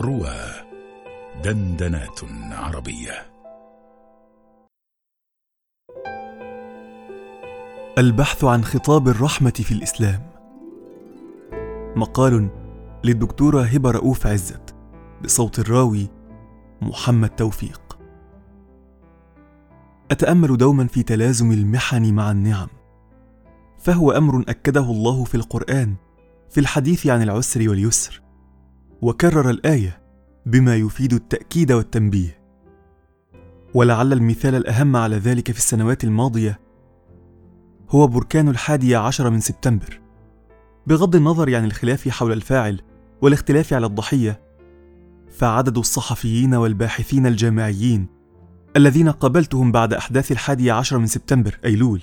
روى 0.00 0.36
دندنات 1.44 2.20
عربية. 2.52 3.26
البحث 7.98 8.44
عن 8.44 8.64
خطاب 8.64 9.08
الرحمة 9.08 9.50
في 9.50 9.72
الإسلام. 9.72 10.30
مقال 11.96 12.48
للدكتورة 13.04 13.62
هبة 13.62 13.90
رؤوف 13.90 14.26
عزت 14.26 14.74
بصوت 15.24 15.58
الراوي 15.58 16.08
محمد 16.82 17.28
توفيق. 17.28 17.98
أتأمل 20.10 20.56
دوما 20.56 20.86
في 20.86 21.02
تلازم 21.02 21.52
المحن 21.52 22.14
مع 22.14 22.30
النعم 22.30 22.68
فهو 23.78 24.12
أمر 24.12 24.44
أكده 24.48 24.80
الله 24.80 25.24
في 25.24 25.34
القرآن 25.34 25.94
في 26.50 26.60
الحديث 26.60 27.06
عن 27.06 27.22
العسر 27.22 27.68
واليسر. 27.68 28.25
وكرر 29.02 29.50
الآية 29.50 30.02
بما 30.46 30.76
يفيد 30.76 31.12
التأكيد 31.12 31.72
والتنبيه. 31.72 32.38
ولعل 33.74 34.12
المثال 34.12 34.54
الأهم 34.54 34.96
على 34.96 35.16
ذلك 35.16 35.52
في 35.52 35.58
السنوات 35.58 36.04
الماضية 36.04 36.60
هو 37.90 38.06
بركان 38.06 38.48
الحادي 38.48 38.96
عشر 38.96 39.30
من 39.30 39.40
سبتمبر. 39.40 40.00
بغض 40.86 41.16
النظر 41.16 41.54
عن 41.54 41.64
الخلاف 41.64 42.08
حول 42.08 42.32
الفاعل 42.32 42.80
والاختلاف 43.22 43.72
على 43.72 43.86
الضحية 43.86 44.40
فعدد 45.30 45.78
الصحفيين 45.78 46.54
والباحثين 46.54 47.26
الجامعيين 47.26 48.06
الذين 48.76 49.08
قابلتهم 49.08 49.72
بعد 49.72 49.94
أحداث 49.94 50.32
الحادي 50.32 50.70
عشر 50.70 50.98
من 50.98 51.06
سبتمبر 51.06 51.58
أيلول 51.64 52.02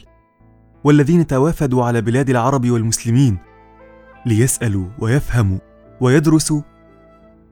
والذين 0.84 1.28
توافدوا 1.28 1.84
على 1.86 2.02
بلاد 2.02 2.30
العرب 2.30 2.70
والمسلمين 2.70 3.38
ليسألوا 4.26 4.88
ويفهموا 5.00 5.60
ويدرسوا 6.02 6.62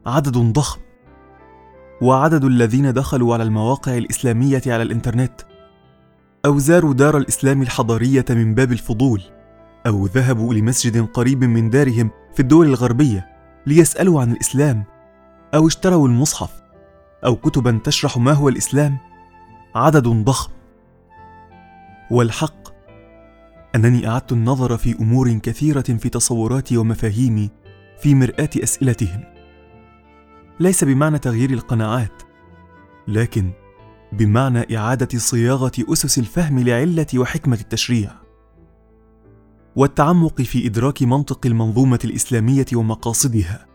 عدد 0.06 0.38
ضخم. 0.38 0.82
وعدد 2.02 2.44
الذين 2.44 2.94
دخلوا 2.94 3.34
على 3.34 3.44
المواقع 3.44 3.98
الإسلامية 3.98 4.62
على 4.68 4.84
الإنترنت. 4.84 5.42
أو 6.46 6.60
زاروا 6.60 6.94
دار 6.94 7.18
الإسلام 7.18 7.62
الحضارية 7.62 8.26
من 8.30 8.56
باب 8.56 8.72
الفضول. 8.72 9.22
أو 9.88 10.06
ذهبوا 10.06 10.54
لمسجد 10.54 11.06
قريب 11.06 11.44
من 11.44 11.70
دارهم 11.70 12.12
في 12.34 12.40
الدول 12.40 12.68
الغربية 12.68 13.28
ليسألوا 13.66 14.22
عن 14.22 14.32
الإسلام. 14.32 14.84
أو 15.56 15.68
اشتروا 15.68 16.08
المصحف. 16.08 16.62
أو 17.26 17.36
كتبا 17.36 17.80
تشرح 17.84 18.18
ما 18.18 18.32
هو 18.32 18.50
الإسلام. 18.50 18.98
عدد 19.76 20.08
ضخم. 20.08 20.52
والحق 22.12 22.62
أنني 23.76 24.08
أعدت 24.08 24.32
النظر 24.32 24.78
في 24.78 24.96
أمور 25.00 25.34
كثيرة 25.34 25.82
في 25.82 26.10
تصوراتي 26.10 26.78
ومفاهيمي 26.78 27.50
في 28.02 28.16
مرآة 28.16 28.50
أسئلتهم. 28.64 29.41
ليس 30.62 30.84
بمعنى 30.84 31.20
تغيير 31.20 31.50
القناعات 31.50 32.22
لكن 33.08 33.52
بمعنى 34.12 34.78
إعادة 34.78 35.20
صياغة 35.20 35.72
أسس 35.80 36.20
الفهم 36.20 36.60
لعلة 36.60 37.08
وحكمة 37.16 37.58
التشريع. 37.62 38.12
والتعمق 39.76 40.42
في 40.42 40.68
إدراك 40.68 41.04
منطق 41.04 41.46
المنظومة 41.46 42.00
الإسلامية 42.06 42.66
ومقاصدها 42.74 43.66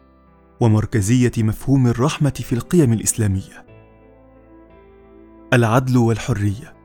ومركزية 0.60 1.32
مفهوم 1.38 1.86
الرحمة 1.86 2.30
في 2.30 2.52
القيم 2.52 2.92
الإسلامية. 2.92 3.66
العدل 5.52 5.96
والحرية. 5.96 6.76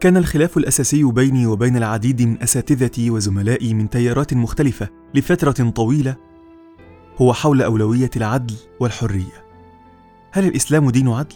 كان 0.00 0.16
الخلاف 0.16 0.56
الأساسي 0.56 1.04
بيني 1.04 1.46
وبين 1.46 1.76
العديد 1.76 2.22
من 2.22 2.42
أساتذتي 2.42 3.10
وزملائي 3.10 3.74
من 3.74 3.90
تيارات 3.90 4.34
مختلفة 4.34 4.88
لفترة 5.14 5.70
طويلة 5.70 6.25
هو 7.18 7.32
حول 7.32 7.62
أولوية 7.62 8.10
العدل 8.16 8.54
والحرية. 8.80 9.44
هل 10.32 10.46
الإسلام 10.46 10.90
دين 10.90 11.08
عدل؟ 11.08 11.34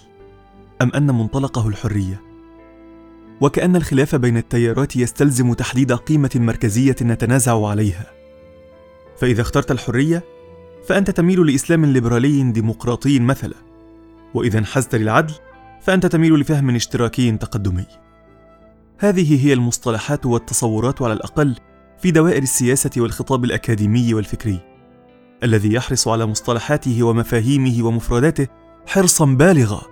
أم 0.82 0.92
أن 0.94 1.06
منطلقه 1.06 1.68
الحرية؟ 1.68 2.20
وكأن 3.40 3.76
الخلاف 3.76 4.14
بين 4.14 4.36
التيارات 4.36 4.96
يستلزم 4.96 5.52
تحديد 5.52 5.92
قيمة 5.92 6.30
مركزية 6.34 6.96
نتنازع 7.02 7.66
عليها. 7.68 8.06
فإذا 9.16 9.42
اخترت 9.42 9.70
الحرية 9.70 10.24
فأنت 10.88 11.10
تميل 11.10 11.46
لإسلام 11.46 11.84
ليبرالي 11.86 12.52
ديمقراطي 12.52 13.20
مثلا. 13.20 13.54
وإذا 14.34 14.58
انحزت 14.58 14.94
للعدل 14.94 15.34
فأنت 15.80 16.06
تميل 16.06 16.34
لفهم 16.34 16.74
اشتراكي 16.74 17.32
تقدمي. 17.32 17.86
هذه 18.98 19.46
هي 19.46 19.52
المصطلحات 19.52 20.26
والتصورات 20.26 21.02
على 21.02 21.12
الأقل 21.12 21.56
في 21.98 22.10
دوائر 22.10 22.42
السياسة 22.42 22.90
والخطاب 22.96 23.44
الأكاديمي 23.44 24.14
والفكري. 24.14 24.69
الذي 25.44 25.72
يحرص 25.72 26.08
على 26.08 26.26
مصطلحاته 26.26 27.02
ومفاهيمه 27.02 27.86
ومفرداته 27.86 28.46
حرصا 28.86 29.24
بالغا. 29.24 29.82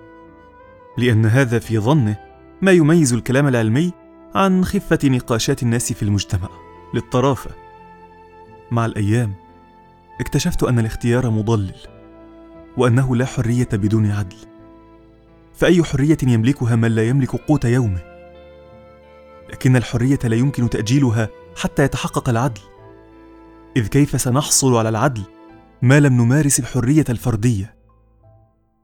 لأن 0.98 1.26
هذا 1.26 1.58
في 1.58 1.78
ظنه 1.78 2.16
ما 2.62 2.72
يميز 2.72 3.12
الكلام 3.12 3.48
العلمي 3.48 3.92
عن 4.34 4.64
خفة 4.64 4.98
نقاشات 5.04 5.62
الناس 5.62 5.92
في 5.92 6.02
المجتمع. 6.02 6.48
للطرافة. 6.94 7.50
مع 8.70 8.86
الأيام 8.86 9.34
اكتشفت 10.20 10.62
أن 10.62 10.78
الاختيار 10.78 11.30
مضلل 11.30 11.76
وأنه 12.76 13.16
لا 13.16 13.24
حرية 13.24 13.68
بدون 13.72 14.10
عدل. 14.10 14.36
فأي 15.54 15.84
حرية 15.84 16.18
يملكها 16.22 16.76
من 16.76 16.90
لا 16.90 17.08
يملك 17.08 17.30
قوت 17.30 17.64
يومه؟ 17.64 18.00
لكن 19.50 19.76
الحرية 19.76 20.18
لا 20.24 20.36
يمكن 20.36 20.70
تأجيلها 20.70 21.28
حتى 21.56 21.82
يتحقق 21.84 22.28
العدل. 22.28 22.60
إذ 23.76 23.86
كيف 23.86 24.20
سنحصل 24.20 24.76
على 24.76 24.88
العدل 24.88 25.22
ما 25.82 26.00
لم 26.00 26.22
نمارس 26.22 26.60
الحرية 26.60 27.04
الفردية. 27.08 27.74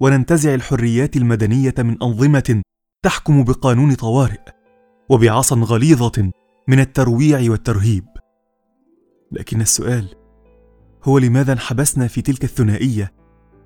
وننتزع 0.00 0.54
الحريات 0.54 1.16
المدنية 1.16 1.74
من 1.78 2.02
أنظمة 2.02 2.62
تحكم 3.02 3.44
بقانون 3.44 3.94
طوارئ 3.94 4.40
وبعصا 5.08 5.56
غليظة 5.56 6.30
من 6.68 6.80
الترويع 6.80 7.50
والترهيب. 7.50 8.04
لكن 9.32 9.60
السؤال 9.60 10.08
هو 11.04 11.18
لماذا 11.18 11.52
انحبسنا 11.52 12.06
في 12.06 12.22
تلك 12.22 12.44
الثنائية 12.44 13.12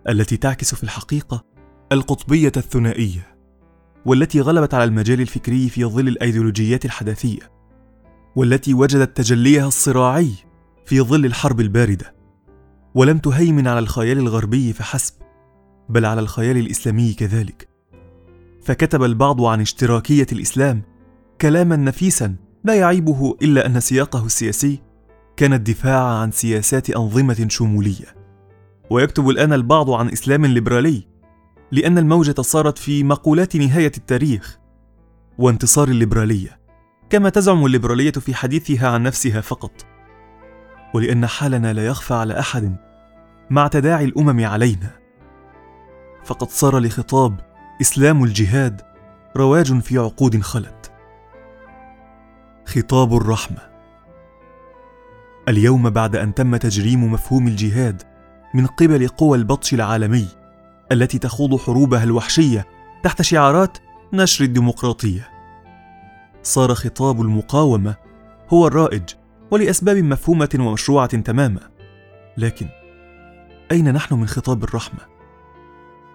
التي 0.09 0.37
تعكس 0.37 0.75
في 0.75 0.84
الحقيقة 0.84 1.44
القطبية 1.93 2.53
الثنائية 2.56 3.38
والتي 4.06 4.41
غلبت 4.41 4.75
على 4.75 4.84
المجال 4.84 5.21
الفكري 5.21 5.69
في 5.69 5.84
ظل 5.84 6.09
الأيديولوجيات 6.09 6.84
الحداثية 6.84 7.53
والتي 8.37 8.75
وجدت 8.75 9.17
تجليها 9.17 9.67
الصراعي 9.67 10.31
في 10.87 11.00
ظل 11.00 11.25
الحرب 11.27 11.61
الباردة؟ 11.61 12.18
ولم 12.94 13.19
تهيمن 13.19 13.69
على 13.69 13.78
الخيال 13.78 14.19
الغربي 14.19 14.72
فحسب 14.72 15.15
بل 15.88 16.04
على 16.04 16.21
الخيال 16.21 16.56
الإسلامي 16.56 17.12
كذلك. 17.12 17.69
فكتب 18.62 19.03
البعض 19.03 19.43
عن 19.43 19.60
اشتراكية 19.60 20.26
الإسلام 20.32 20.82
كلاما 21.41 21.76
نفيسا 21.76 22.37
لا 22.65 22.75
يعيبه 22.75 23.37
إلا 23.43 23.66
أن 23.66 23.81
سياقه 23.81 24.26
السياسي 24.26 24.82
كان 25.37 25.53
الدفاع 25.53 26.04
عن 26.04 26.31
سياسات 26.31 26.91
أنظمة 26.91 27.47
شمولية. 27.49 28.15
ويكتب 28.91 29.28
الآن 29.28 29.53
البعض 29.53 29.91
عن 29.91 30.09
إسلام 30.09 30.47
ليبرالي 30.47 31.06
لأن 31.72 31.99
الموجة 31.99 32.41
صارت 32.41 32.78
في 32.78 33.05
مقولات 33.05 33.56
نهاية 33.56 33.93
التاريخ 33.97 34.59
وانتصار 35.38 35.88
الليبرالية 35.88 36.59
كما 37.10 37.28
تزعم 37.28 37.66
الليبرالية 37.66 38.10
في 38.10 38.34
حديثها 38.34 38.88
عن 38.88 39.03
نفسها 39.03 39.41
فقط. 39.41 39.97
ولأن 40.94 41.26
حالنا 41.26 41.72
لا 41.72 41.87
يخفى 41.87 42.15
على 42.15 42.38
أحد 42.41 42.76
مع 43.50 43.69
تداعي 43.69 44.04
الأمم 44.04 44.47
علينا. 44.47 44.91
فقد 46.25 46.50
صار 46.50 46.78
لخطاب 46.78 47.41
إسلام 47.81 48.25
الجهاد 48.25 48.81
رواج 49.37 49.78
في 49.81 49.99
عقود 49.99 50.41
خلت. 50.41 50.93
خطاب 52.66 53.16
الرحمة. 53.16 53.59
اليوم 55.49 55.91
بعد 55.91 56.16
أن 56.16 56.34
تم 56.34 56.56
تجريم 56.56 57.12
مفهوم 57.12 57.47
الجهاد 57.47 58.03
من 58.55 58.66
قبل 58.66 59.09
قوى 59.09 59.38
البطش 59.38 59.75
العالمي 59.75 60.29
التي 60.93 61.19
تخوض 61.19 61.61
حروبها 61.61 62.05
الوحشية 62.05 62.67
تحت 63.02 63.23
شعارات 63.23 63.79
نشر 64.12 64.44
الديمقراطية. 64.44 65.29
صار 66.43 66.75
خطاب 66.75 67.20
المقاومة 67.20 67.94
هو 68.52 68.67
الرائج 68.67 69.02
ولأسباب 69.50 69.97
مفهومة 69.97 70.49
ومشروعة 70.59 71.17
تماما. 71.17 71.61
لكن 72.37 72.69
أين 73.73 73.93
نحن 73.93 74.15
من 74.15 74.27
خطاب 74.27 74.65
الرحمة؟ 74.65 75.00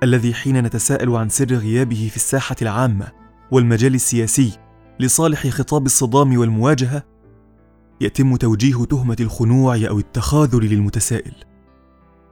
الذي 0.03 0.33
حين 0.33 0.63
نتساءل 0.63 1.15
عن 1.15 1.29
سر 1.29 1.53
غيابه 1.53 2.07
في 2.11 2.15
الساحة 2.15 2.55
العامة 2.61 3.11
والمجال 3.51 3.95
السياسي 3.95 4.51
لصالح 4.99 5.47
خطاب 5.47 5.85
الصدام 5.85 6.37
والمواجهة 6.37 7.03
يتم 8.01 8.35
توجيه 8.35 8.85
تهمة 8.85 9.17
الخنوع 9.19 9.75
أو 9.75 9.99
التخاذل 9.99 10.65
للمتسائل 10.65 11.33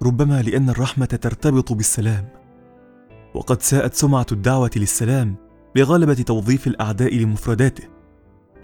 ربما 0.01 0.41
لأن 0.41 0.69
الرحمة 0.69 1.05
ترتبط 1.05 1.73
بالسلام. 1.73 2.27
وقد 3.33 3.61
ساءت 3.61 3.93
سمعة 3.93 4.25
الدعوة 4.31 4.71
للسلام 4.75 5.35
بغلبة 5.75 6.13
توظيف 6.13 6.67
الأعداء 6.67 7.15
لمفرداته 7.15 7.83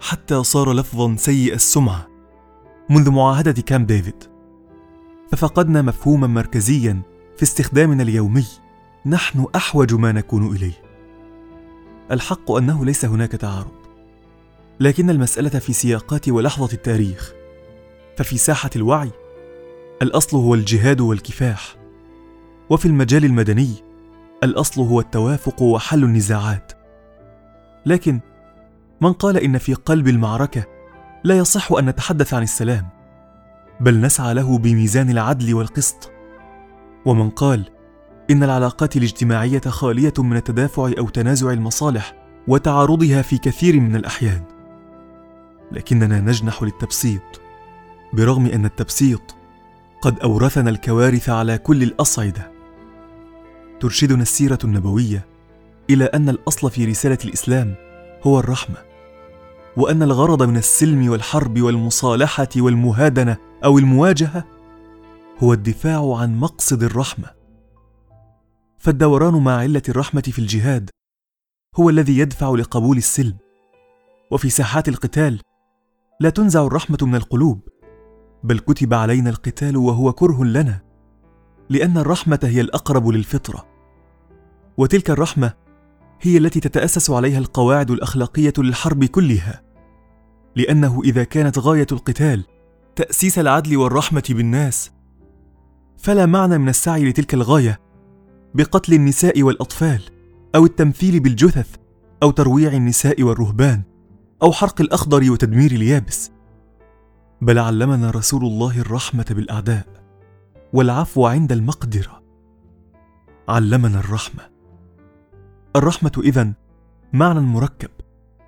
حتى 0.00 0.42
صار 0.42 0.72
لفظا 0.72 1.16
سيء 1.16 1.54
السمعة. 1.54 2.17
منذ 2.90 3.10
معاهدة 3.10 3.62
كامب 3.62 3.86
ديفيد. 3.86 4.24
ففقدنا 5.32 5.82
مفهوما 5.82 6.26
مركزيا 6.26 7.02
في 7.36 7.42
استخدامنا 7.42 8.02
اليومي. 8.02 8.46
نحن 9.06 9.46
أحوج 9.56 9.94
ما 9.94 10.12
نكون 10.12 10.56
إليه. 10.56 10.82
الحق 12.10 12.50
أنه 12.52 12.84
ليس 12.84 13.04
هناك 13.04 13.32
تعارض. 13.32 13.72
لكن 14.80 15.10
المسألة 15.10 15.58
في 15.58 15.72
سياقات 15.72 16.28
ولحظة 16.28 16.72
التاريخ. 16.72 17.32
ففي 18.16 18.38
ساحة 18.38 18.70
الوعي 18.76 19.10
الأصل 20.02 20.36
هو 20.36 20.54
الجهاد 20.54 21.00
والكفاح. 21.00 21.76
وفي 22.70 22.86
المجال 22.86 23.24
المدني 23.24 23.74
الأصل 24.44 24.80
هو 24.80 25.00
التوافق 25.00 25.62
وحل 25.62 26.04
النزاعات. 26.04 26.72
لكن 27.86 28.20
من 29.00 29.12
قال 29.12 29.36
إن 29.36 29.58
في 29.58 29.74
قلب 29.74 30.08
المعركة 30.08 30.77
لا 31.24 31.38
يصح 31.38 31.72
أن 31.72 31.86
نتحدث 31.86 32.34
عن 32.34 32.42
السلام 32.42 32.88
بل 33.80 34.00
نسعى 34.00 34.34
له 34.34 34.58
بميزان 34.58 35.10
العدل 35.10 35.54
والقسط. 35.54 36.12
ومن 37.06 37.30
قال 37.30 37.70
إن 38.30 38.42
العلاقات 38.42 38.96
الاجتماعية 38.96 39.60
خالية 39.60 40.12
من 40.18 40.36
التدافع 40.36 40.90
أو 40.98 41.08
تنازع 41.08 41.50
المصالح 41.50 42.14
وتعارضها 42.48 43.22
في 43.22 43.38
كثير 43.38 43.80
من 43.80 43.96
الأحيان. 43.96 44.42
لكننا 45.72 46.20
نجنح 46.20 46.62
للتبسيط 46.62 47.40
برغم 48.12 48.46
أن 48.46 48.64
التبسيط 48.64 49.36
قد 50.02 50.20
أورثنا 50.20 50.70
الكوارث 50.70 51.28
على 51.28 51.58
كل 51.58 51.82
الأصعدة. 51.82 52.52
ترشدنا 53.80 54.22
السيرة 54.22 54.58
النبوية 54.64 55.26
إلى 55.90 56.04
أن 56.04 56.28
الأصل 56.28 56.70
في 56.70 56.84
رسالة 56.84 57.18
الإسلام 57.24 57.74
هو 58.22 58.40
الرحمة. 58.40 58.87
وأن 59.78 60.02
الغرض 60.02 60.42
من 60.42 60.56
السلم 60.56 61.10
والحرب 61.10 61.60
والمصالحة 61.60 62.48
والمهادنة 62.56 63.36
أو 63.64 63.78
المواجهة 63.78 64.44
هو 65.38 65.52
الدفاع 65.52 66.16
عن 66.16 66.38
مقصد 66.40 66.82
الرحمة. 66.82 67.30
فالدوران 68.78 69.34
مع 69.34 69.56
علة 69.56 69.82
الرحمة 69.88 70.20
في 70.20 70.38
الجهاد 70.38 70.90
هو 71.76 71.90
الذي 71.90 72.18
يدفع 72.18 72.50
لقبول 72.50 72.96
السلم. 72.96 73.36
وفي 74.30 74.50
ساحات 74.50 74.88
القتال 74.88 75.40
لا 76.20 76.30
تنزع 76.30 76.66
الرحمة 76.66 76.98
من 77.02 77.14
القلوب 77.14 77.68
بل 78.44 78.58
كتب 78.58 78.94
علينا 78.94 79.30
القتال 79.30 79.76
وهو 79.76 80.12
كره 80.12 80.44
لنا 80.44 80.80
لأن 81.68 81.98
الرحمة 81.98 82.40
هي 82.42 82.60
الأقرب 82.60 83.08
للفطرة. 83.08 83.66
وتلك 84.78 85.10
الرحمة 85.10 85.52
هي 86.20 86.38
التي 86.38 86.60
تتأسس 86.60 87.10
عليها 87.10 87.38
القواعد 87.38 87.90
الأخلاقية 87.90 88.52
للحرب 88.58 89.04
كلها. 89.04 89.67
لأنه 90.58 91.00
إذا 91.04 91.24
كانت 91.24 91.58
غاية 91.58 91.86
القتال 91.92 92.44
تأسيس 92.96 93.38
العدل 93.38 93.76
والرحمة 93.76 94.22
بالناس. 94.30 94.90
فلا 95.98 96.26
معنى 96.26 96.58
من 96.58 96.68
السعي 96.68 97.10
لتلك 97.10 97.34
الغاية 97.34 97.80
بقتل 98.54 98.94
النساء 98.94 99.42
والأطفال 99.42 100.02
أو 100.54 100.64
التمثيل 100.64 101.20
بالجثث 101.20 101.76
أو 102.22 102.30
ترويع 102.30 102.72
النساء 102.72 103.22
والرهبان 103.22 103.82
أو 104.42 104.52
حرق 104.52 104.80
الأخضر 104.80 105.30
وتدمير 105.30 105.70
اليابس. 105.70 106.30
بل 107.42 107.58
علمنا 107.58 108.10
رسول 108.10 108.44
الله 108.44 108.80
الرحمة 108.80 109.26
بالأعداء 109.30 109.86
والعفو 110.72 111.26
عند 111.26 111.52
المقدرة. 111.52 112.22
علمنا 113.48 114.00
الرحمة. 114.00 114.42
الرحمة 115.76 116.12
إذن 116.24 116.54
معنى 117.12 117.40
مركب 117.40 117.90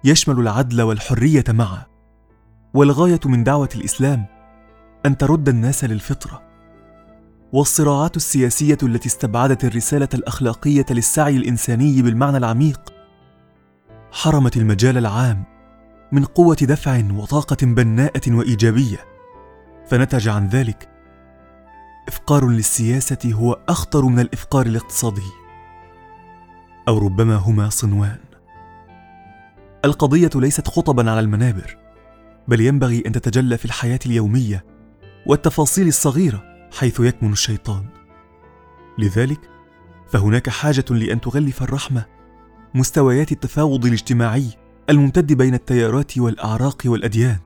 يشمل 0.04 0.40
العدل 0.40 0.82
والحرية 0.82 1.44
معا. 1.48 1.89
والغاية 2.74 3.20
من 3.24 3.44
دعوة 3.44 3.68
الإسلام 3.74 4.26
أن 5.06 5.16
ترد 5.16 5.48
الناس 5.48 5.84
للفطرة. 5.84 6.42
والصراعات 7.52 8.16
السياسية 8.16 8.78
التي 8.82 9.08
استبعدت 9.08 9.64
الرسالة 9.64 10.08
الأخلاقية 10.14 10.86
للسعي 10.90 11.36
الإنساني 11.36 12.02
بالمعنى 12.02 12.36
العميق 12.36 12.80
حرمت 14.12 14.56
المجال 14.56 14.98
العام 14.98 15.44
من 16.12 16.24
قوة 16.24 16.56
دفع 16.62 17.02
وطاقة 17.12 17.56
بناءة 17.62 18.20
وإيجابية. 18.28 18.98
فنتج 19.86 20.28
عن 20.28 20.48
ذلك 20.48 20.88
إفقار 22.08 22.48
للسياسة 22.48 23.32
هو 23.32 23.58
أخطر 23.68 24.04
من 24.04 24.20
الإفقار 24.20 24.66
الاقتصادي. 24.66 25.30
أو 26.88 26.98
ربما 26.98 27.36
هما 27.36 27.68
صنوان. 27.68 28.18
القضية 29.84 30.30
ليست 30.34 30.68
خطبا 30.68 31.10
على 31.10 31.20
المنابر. 31.20 31.79
بل 32.48 32.60
ينبغي 32.60 33.02
أن 33.06 33.12
تتجلى 33.12 33.56
في 33.56 33.64
الحياة 33.64 33.98
اليومية 34.06 34.64
والتفاصيل 35.26 35.88
الصغيرة 35.88 36.44
حيث 36.78 37.00
يكمن 37.00 37.32
الشيطان. 37.32 37.84
لذلك 38.98 39.50
فهناك 40.08 40.48
حاجة 40.48 40.84
لأن 40.90 41.20
تغلف 41.20 41.62
الرحمة 41.62 42.04
مستويات 42.74 43.32
التفاوض 43.32 43.86
الاجتماعي 43.86 44.46
الممتد 44.90 45.32
بين 45.32 45.54
التيارات 45.54 46.18
والأعراق 46.18 46.82
والأديان. 46.84 47.38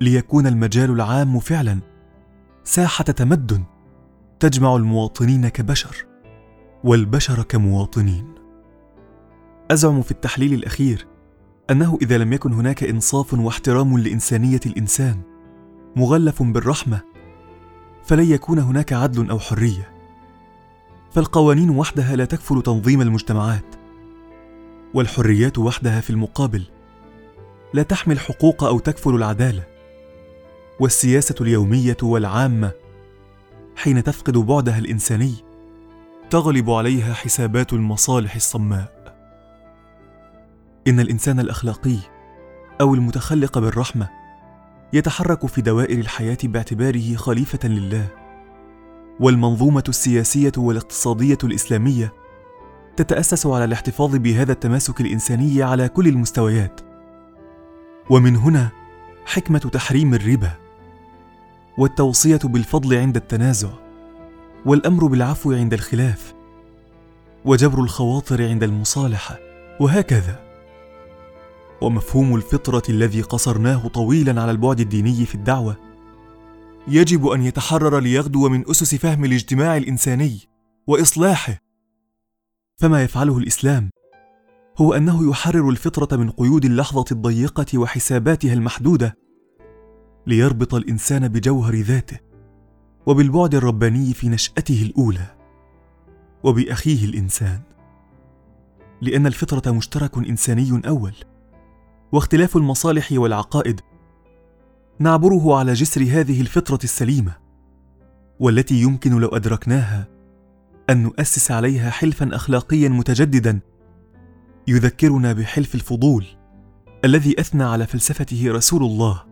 ليكون 0.00 0.46
المجال 0.46 0.90
العام 0.90 1.38
فعلا 1.38 1.80
ساحة 2.64 3.04
تمدن 3.04 3.64
تجمع 4.40 4.76
المواطنين 4.76 5.48
كبشر 5.48 6.06
والبشر 6.84 7.42
كمواطنين. 7.42 8.34
أزعم 9.70 10.02
في 10.02 10.10
التحليل 10.10 10.54
الأخير 10.54 11.06
أنه 11.70 11.98
إذا 12.02 12.18
لم 12.18 12.32
يكن 12.32 12.52
هناك 12.52 12.84
إنصاف 12.84 13.34
واحترام 13.34 13.98
لإنسانية 13.98 14.60
الإنسان 14.66 15.20
مغلف 15.96 16.42
بالرحمة 16.42 17.00
فلن 18.04 18.30
يكون 18.30 18.58
هناك 18.58 18.92
عدل 18.92 19.30
أو 19.30 19.38
حرية. 19.38 19.90
فالقوانين 21.12 21.70
وحدها 21.70 22.16
لا 22.16 22.24
تكفل 22.24 22.62
تنظيم 22.62 23.00
المجتمعات 23.00 23.64
والحريات 24.94 25.58
وحدها 25.58 26.00
في 26.00 26.10
المقابل 26.10 26.62
لا 27.74 27.82
تحمي 27.82 28.14
الحقوق 28.14 28.64
أو 28.64 28.78
تكفل 28.78 29.14
العدالة. 29.14 29.62
والسياسة 30.80 31.34
اليومية 31.40 31.96
والعامة 32.02 32.72
حين 33.76 34.04
تفقد 34.04 34.38
بعدها 34.38 34.78
الإنساني 34.78 35.34
تغلب 36.30 36.70
عليها 36.70 37.14
حسابات 37.14 37.72
المصالح 37.72 38.34
الصماء. 38.34 38.93
إن 40.88 41.00
الإنسان 41.00 41.40
الأخلاقي 41.40 41.96
أو 42.80 42.94
المتخلق 42.94 43.58
بالرحمة 43.58 44.08
يتحرك 44.92 45.46
في 45.46 45.62
دوائر 45.62 45.98
الحياة 45.98 46.38
باعتباره 46.44 47.14
خليفة 47.16 47.68
لله 47.68 48.08
والمنظومة 49.20 49.84
السياسية 49.88 50.52
والاقتصادية 50.56 51.38
الإسلامية 51.44 52.12
تتأسس 52.96 53.46
على 53.46 53.64
الاحتفاظ 53.64 54.16
بهذا 54.16 54.52
التماسك 54.52 55.00
الإنساني 55.00 55.62
على 55.62 55.88
كل 55.88 56.08
المستويات. 56.08 56.80
ومن 58.10 58.36
هنا 58.36 58.68
حكمة 59.26 59.58
تحريم 59.58 60.14
الربا 60.14 60.50
والتوصية 61.78 62.40
بالفضل 62.44 62.96
عند 62.96 63.16
التنازع 63.16 63.70
والأمر 64.66 65.06
بالعفو 65.06 65.52
عند 65.52 65.72
الخلاف 65.72 66.34
وجبر 67.44 67.80
الخواطر 67.80 68.48
عند 68.48 68.62
المصالحة 68.62 69.38
وهكذا. 69.80 70.43
ومفهوم 71.80 72.36
الفطرة 72.36 72.82
الذي 72.88 73.22
قصرناه 73.22 73.88
طويلا 73.88 74.42
على 74.42 74.50
البعد 74.50 74.80
الديني 74.80 75.26
في 75.26 75.34
الدعوة. 75.34 75.76
يجب 76.88 77.26
أن 77.26 77.42
يتحرر 77.42 78.00
ليغدو 78.00 78.48
من 78.48 78.70
أسس 78.70 78.94
فهم 78.94 79.24
الاجتماع 79.24 79.76
الإنساني 79.76 80.40
وإصلاحه. 80.86 81.58
فما 82.76 83.02
يفعله 83.02 83.38
الإسلام 83.38 83.90
هو 84.78 84.94
أنه 84.94 85.30
يحرر 85.30 85.68
الفطرة 85.68 86.16
من 86.16 86.30
قيود 86.30 86.64
اللحظة 86.64 87.04
الضيقة 87.12 87.78
وحساباتها 87.78 88.52
المحدودة 88.52 89.16
ليربط 90.26 90.74
الإنسان 90.74 91.28
بجوهر 91.28 91.74
ذاته 91.74 92.18
وبالبعد 93.06 93.54
الرباني 93.54 94.14
في 94.14 94.28
نشأته 94.28 94.82
الأولى 94.82 95.36
وبأخيه 96.44 97.04
الإنسان. 97.04 97.60
لأن 99.00 99.26
الفطرة 99.26 99.72
مشترك 99.72 100.18
إنساني 100.18 100.82
أول. 100.88 101.14
واختلاف 102.14 102.56
المصالح 102.56 103.08
والعقائد. 103.12 103.80
نعبره 104.98 105.58
على 105.58 105.72
جسر 105.72 106.00
هذه 106.00 106.40
الفطرة 106.40 106.78
السليمة 106.84 107.36
والتي 108.40 108.74
يمكن 108.74 109.20
لو 109.20 109.28
أدركناها 109.28 110.08
أن 110.90 111.02
نؤسس 111.02 111.50
عليها 111.50 111.90
حلفا 111.90 112.36
اخلاقيا 112.36 112.88
متجددا 112.88 113.60
يذكرنا 114.68 115.32
بحلف 115.32 115.74
الفضول 115.74 116.26
الذي 117.04 117.40
أثنى 117.40 117.64
على 117.64 117.86
فلسفته 117.86 118.52
رسول 118.52 118.82
الله. 118.82 119.24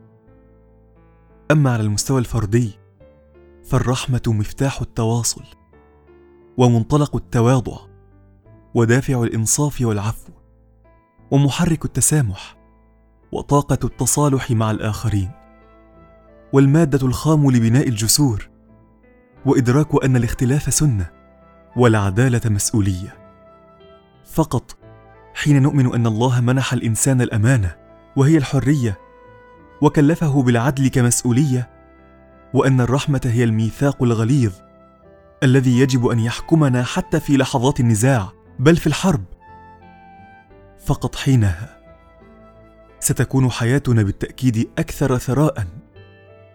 أما 1.50 1.72
على 1.72 1.82
المستوى 1.82 2.18
الفردي 2.18 2.70
فالرحمة 3.64 4.22
مفتاح 4.26 4.80
التواصل 4.80 5.44
ومنطلق 6.56 7.16
التواضع 7.16 7.78
ودافع 8.74 9.22
الإنصاف 9.22 9.80
والعفو 9.82 10.32
ومحرك 11.30 11.84
التسامح. 11.84 12.61
وطاقة 13.32 13.78
التصالح 13.84 14.50
مع 14.50 14.70
الآخرين 14.70 15.30
والمادة 16.52 17.06
الخام 17.06 17.50
لبناء 17.50 17.88
الجسور 17.88 18.48
وإدراك 19.46 20.04
أن 20.04 20.16
الاختلاف 20.16 20.74
سنة 20.74 21.10
والعدالة 21.76 22.40
مسؤولية. 22.50 23.16
فقط 24.24 24.76
حين 25.34 25.62
نؤمن 25.62 25.94
أن 25.94 26.06
الله 26.06 26.40
منح 26.40 26.72
الإنسان 26.72 27.20
الأمانة 27.20 27.76
وهي 28.16 28.36
الحرية 28.36 28.98
وكلفه 29.82 30.42
بالعدل 30.42 30.88
كمسؤولية 30.88 31.70
وأن 32.54 32.80
الرحمة 32.80 33.20
هي 33.24 33.44
الميثاق 33.44 34.02
الغليظ 34.02 34.52
الذي 35.42 35.78
يجب 35.78 36.06
أن 36.06 36.18
يحكمنا 36.18 36.82
حتى 36.82 37.20
في 37.20 37.36
لحظات 37.36 37.80
النزاع 37.80 38.32
بل 38.58 38.76
في 38.76 38.86
الحرب. 38.86 39.24
فقط 40.86 41.16
حينها 41.16 41.81
ستكون 43.02 43.50
حياتنا 43.50 44.02
بالتأكيد 44.02 44.70
أكثر 44.78 45.18
ثراء 45.18 45.66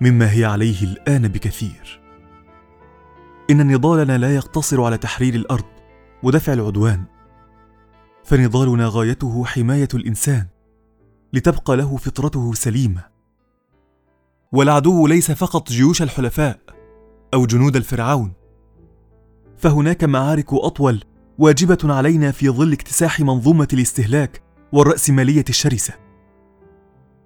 مما 0.01 0.32
هي 0.32 0.46
عليه 0.46 0.84
الآن 0.84 1.27
بكثير. 1.27 2.01
إن 3.50 3.74
نضالنا 3.74 4.18
لا 4.18 4.36
يقتصر 4.36 4.84
على 4.84 4.98
تحرير 4.98 5.36
الأرض 5.36 5.66
ودفع 6.24 6.54
العدوان 6.54 7.04
فنضالنا 8.24 8.88
غايته 8.88 9.46
حماية 9.46 9.88
الإنسان 9.94 10.48
لتبقى 11.34 11.77
له 11.77 11.98
فطرته 11.98 12.54
سليمة. 12.54 13.04
والعدو 14.51 15.08
ليس 15.08 15.32
فقط 15.32 15.70
جيوش 15.70 16.01
الحلفاء 16.01 16.60
أو 17.34 17.46
جنود 17.46 17.75
الفرعون 17.75 18.34
فهناك 19.58 20.04
معارك 20.04 20.54
أطول 20.54 21.04
واجبة 21.38 21.77
علينا 21.84 22.32
في 22.32 22.50
ظل 22.50 22.74
اكتساح 22.74 23.20
منظومة 23.20 23.68
الاستهلاك 23.74 24.42
والرأسمالية 24.72 25.46
الشرسة. 25.50 26.07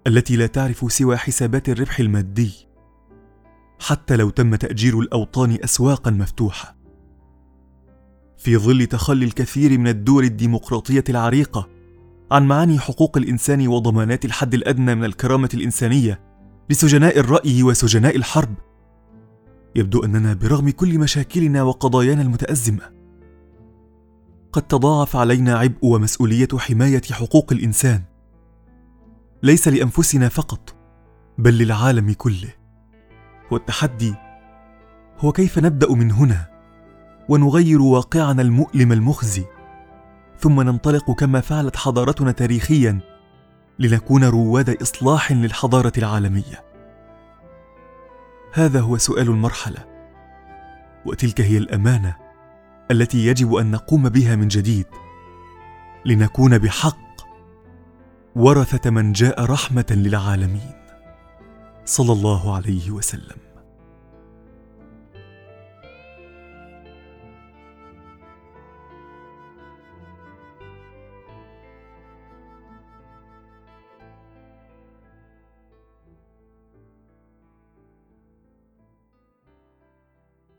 التي 0.07 0.35
لا 0.35 0.47
تعرف 0.47 0.93
سوى 0.93 1.17
حسابات 1.17 1.69
الربح 1.69 1.99
المادي. 1.99 2.67
حتى 3.79 4.15
لو 4.15 4.29
تم 4.29 4.55
تأجير 4.55 4.99
الأوطان 4.99 5.57
اسواقا 5.63 6.11
مفتوحة. 6.11 6.75
في 8.37 8.57
ظل 8.57 8.85
تخلي 8.85 9.25
الكثير 9.25 9.77
من 9.77 9.87
الدول 9.87 10.23
الديمقراطية 10.23 11.03
العريقة 11.09 11.69
عن 12.31 12.47
معاني 12.47 12.79
حقوق 12.79 13.17
الإنسان 13.17 13.67
وضمانات 13.67 14.25
الحد 14.25 14.53
الأدنى 14.53 14.95
من 14.95 15.03
الكرامة 15.03 15.49
الإنسانية 15.53 16.19
لسجناء 16.69 17.19
الرأي 17.19 17.63
وسجناء 17.63 18.15
الحرب 18.15 18.53
يبدو 19.75 20.03
أننا 20.03 20.33
برغم 20.33 20.69
كل 20.69 20.99
مشاكلنا 20.99 21.63
وقضايانا 21.63 22.21
المتأزمة. 22.21 22.81
قد 24.51 24.61
تضاعف 24.61 25.15
علينا 25.15 25.57
عبء 25.57 25.85
ومسؤولية 25.85 26.47
حماية 26.57 27.01
حقوق 27.11 27.53
الإنسان. 27.53 28.10
ليس 29.43 29.67
لأنفسنا 29.67 30.29
فقط 30.29 30.75
بل 31.37 31.57
للعالم 31.57 32.13
كله. 32.13 32.49
والتحدي 33.51 34.15
هو 35.19 35.31
كيف 35.31 35.59
نبدأ 35.59 35.93
من 35.93 36.11
هنا 36.11 36.47
ونغير 37.29 37.81
واقعنا 37.81 38.41
المؤلم 38.41 38.91
المخزي 38.91 39.45
ثم 40.39 40.61
ننطلق 40.61 41.11
كما 41.11 41.41
فعلت 41.41 41.75
حضارتنا 41.75 42.31
تاريخيا 42.31 42.99
لنكون 43.79 44.23
رواد 44.23 44.81
إصلاح 44.81 45.31
للحضارة 45.31 45.93
العالمية. 45.97 46.63
هذا 48.53 48.81
هو 48.81 48.97
سؤال 48.97 49.29
المرحلة 49.29 49.85
وتلك 51.05 51.41
هي 51.41 51.57
الأمانة 51.57 52.15
التي 52.91 53.27
يجب 53.27 53.53
أن 53.53 53.71
نقوم 53.71 54.09
بها 54.09 54.35
من 54.35 54.47
جديد 54.47 54.85
لنكون 56.05 56.57
بحق 56.57 57.00
ورثة 58.35 58.89
من 58.89 59.11
جاء 59.11 59.45
رحمة 59.45 59.85
للعالمين. 59.89 60.71
صلى 61.85 62.13
الله 62.13 62.55
عليه 62.55 62.91
وسلم. 62.91 63.50